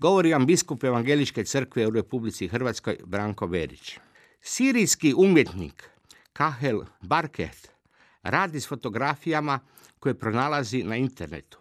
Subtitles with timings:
[0.00, 3.98] Govori vam biskup Evangeličke crkve u Republici Hrvatskoj Branko Berić.
[4.40, 5.90] Sirijski umjetnik
[6.32, 7.70] Kahel Barket
[8.22, 9.58] radi s fotografijama
[9.98, 11.58] koje pronalazi na internetu.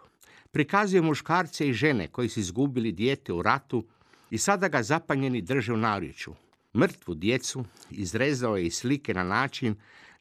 [0.51, 3.85] Prikazuje muškarce i žene koji su izgubili dijete u ratu
[4.29, 6.33] i sada ga zapanjeni drže u narječu.
[6.75, 9.75] Mrtvu djecu izrezao je i slike na način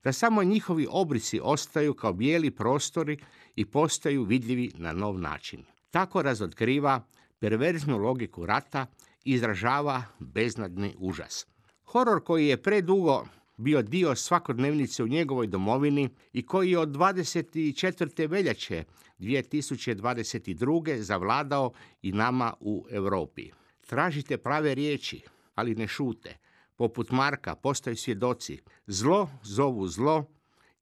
[0.05, 3.19] da samo njihovi obrisi ostaju kao bijeli prostori
[3.57, 5.65] i postaju vidljivi na nov način.
[5.91, 7.03] Tako razotkriva
[7.39, 8.87] perverznu logiku rata
[9.25, 11.47] izražava beznadni užas.
[11.85, 18.31] Horor koji je predugo bio dio svakodnevnice u njegovoj domovini i koji je od 24.
[18.31, 18.85] veljače
[19.19, 20.97] 2022.
[20.97, 21.73] zavladao
[22.03, 23.51] i nama u Europi.
[23.87, 25.23] Tražite prave riječi,
[25.55, 26.37] ali ne šute.
[26.77, 28.61] Poput Marka postaju svjedoci.
[28.87, 30.25] Zlo zovu zlo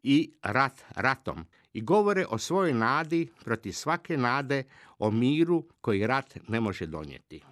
[0.03, 1.45] i rat ratom.
[1.77, 4.65] I govore o svojoj nadi protiv svake nade
[4.99, 7.43] o miru koji rat ne može donijeti.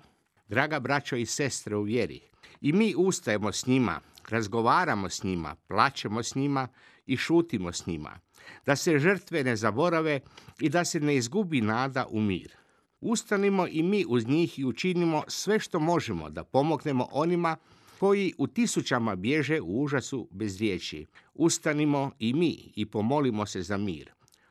[0.48, 2.20] Draga braćo i sestre u vjeri,
[2.61, 6.69] i mi ustajemo s njima, razgovaramo s njima, plaćemo s njima
[7.06, 8.19] i šutimo s njima.
[8.67, 10.20] Da se žrtve ne zaborave
[10.61, 12.56] i da se ne izgubi nada u mir.
[13.00, 17.56] Ustanimo i mi uz njih i učinimo sve što možemo da pomognemo onima
[18.05, 21.06] koji u tisućama bježe u užasu bez riječi.
[21.34, 24.11] Ustanimo i mi i pomolimo se za mir.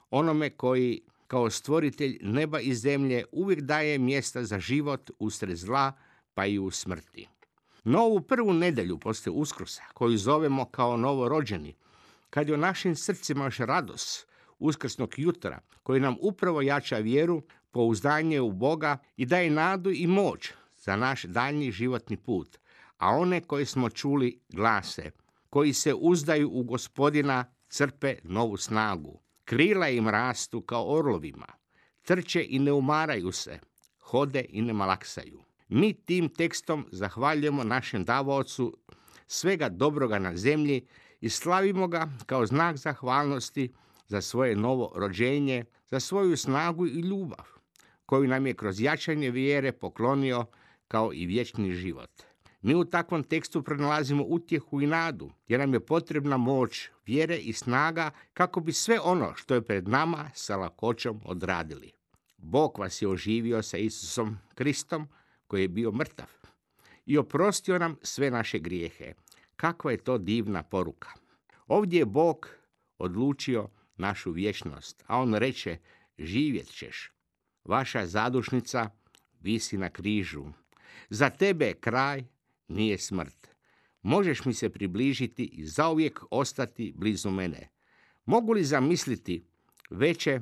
[0.09, 5.93] Onome koji kao stvoritelj neba i zemlje uvijek daje mjesta za život usred zla
[6.33, 7.27] pa i u smrti.
[7.83, 11.75] Novu prvu nedjelju poslije uskrusa, koju zovemo kao novorođeni,
[12.29, 14.27] kad je u našim srcima još radost
[14.59, 17.41] uskrsnog jutra, koji nam upravo jača vjeru,
[17.71, 22.62] pouzdanje u Boga i daje nadu i moć za naš daljnji životni put,
[23.03, 25.11] a one koje smo čuli glase,
[25.49, 29.19] koji se uzdaju u gospodina, crpe novu snagu.
[29.45, 31.47] Krila im rastu kao orlovima,
[32.01, 33.59] trče i ne umaraju se,
[33.99, 35.43] hode i ne malaksaju.
[35.67, 38.77] Mi tim tekstom zahvaljujemo našem davocu
[39.27, 40.87] svega dobroga na zemlji
[41.21, 43.73] i slavimo ga kao znak zahvalnosti
[44.07, 47.45] za svoje novo rođenje, za svoju snagu i ljubav,
[48.05, 50.45] koju nam je kroz jačanje vjere poklonio
[50.87, 52.32] kao i vječni život.
[52.63, 57.53] Mi u takvom tekstu pronalazimo utjehu i nadu, jer nam je potrebna moć, vjere i
[57.53, 61.91] snaga kako bi sve ono što je pred nama sa lakoćom odradili.
[62.37, 65.07] Bog vas je oživio sa Isusom Kristom
[65.47, 66.27] koji je bio mrtav
[67.05, 69.13] i oprostio nam sve naše grijehe.
[69.55, 71.09] Kakva je to divna poruka.
[71.67, 72.49] Ovdje je Bog
[72.97, 75.77] odlučio našu vječnost, a on reče
[76.17, 77.11] živjet ćeš.
[77.63, 78.89] Vaša zadušnica
[79.41, 80.45] visi na križu.
[81.09, 82.32] Za tebe je kraj
[82.67, 83.47] nije smrt.
[84.01, 87.69] Možeš mi se približiti i zauvijek ostati blizu mene.
[88.25, 89.45] Mogu li zamisliti
[89.89, 90.39] veće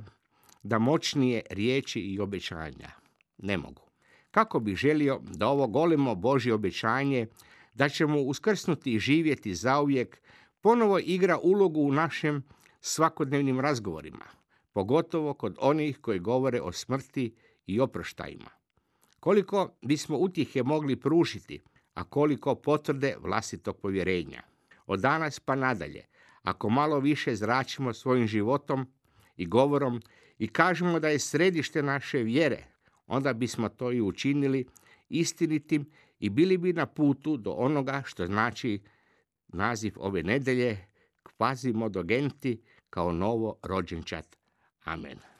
[0.63, 2.91] da moćnije riječi i obećanja?
[3.37, 3.81] Ne mogu.
[4.31, 7.27] Kako bih želio da ovo golemo Božje obećanje,
[7.73, 10.21] da ćemo uskrsnuti i živjeti zauvijek,
[10.61, 12.43] ponovo igra ulogu u našim
[12.81, 14.25] svakodnevnim razgovorima,
[14.73, 17.35] pogotovo kod onih koji govore o smrti
[17.67, 18.49] i oproštajima.
[19.19, 21.61] Koliko bismo utjehe mogli pružiti
[21.93, 24.41] a koliko potvrde vlastitog povjerenja.
[24.87, 26.05] Od danas pa nadalje,
[26.43, 28.87] ako malo više zračimo svojim životom
[29.37, 30.01] i govorom
[30.39, 32.63] i kažemo da je središte naše vjere,
[33.07, 34.65] onda bismo to i učinili
[35.09, 35.85] istinitim
[36.19, 38.81] i bili bi na putu do onoga što znači
[39.47, 40.77] naziv ove nedelje
[41.23, 44.37] kvazimodogenti kao novo rođenčat.
[44.83, 45.30] Amen.